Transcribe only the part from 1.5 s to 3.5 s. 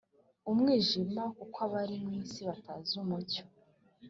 abari mw isi batazi umucyo